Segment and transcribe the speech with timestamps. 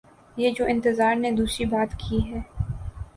[0.37, 2.39] یہ جو انتظار نے دوسری بات کی ہے۔